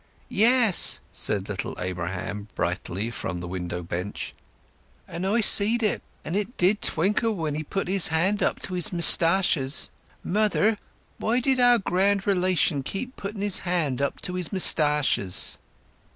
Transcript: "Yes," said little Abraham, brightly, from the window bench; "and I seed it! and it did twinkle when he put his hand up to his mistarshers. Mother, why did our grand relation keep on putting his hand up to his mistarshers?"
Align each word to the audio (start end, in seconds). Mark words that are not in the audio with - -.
"Yes," 0.33 0.99
said 1.13 1.47
little 1.47 1.75
Abraham, 1.79 2.47
brightly, 2.55 3.11
from 3.11 3.39
the 3.39 3.47
window 3.47 3.83
bench; 3.83 4.33
"and 5.07 5.27
I 5.27 5.41
seed 5.41 5.83
it! 5.83 6.01
and 6.25 6.35
it 6.35 6.57
did 6.57 6.81
twinkle 6.81 7.35
when 7.35 7.53
he 7.53 7.61
put 7.61 7.87
his 7.87 8.07
hand 8.07 8.41
up 8.41 8.59
to 8.63 8.73
his 8.73 8.91
mistarshers. 8.91 9.91
Mother, 10.23 10.79
why 11.19 11.39
did 11.39 11.59
our 11.59 11.77
grand 11.77 12.25
relation 12.25 12.81
keep 12.81 13.09
on 13.11 13.15
putting 13.15 13.41
his 13.41 13.59
hand 13.59 14.01
up 14.01 14.19
to 14.21 14.33
his 14.33 14.51
mistarshers?" 14.51 15.59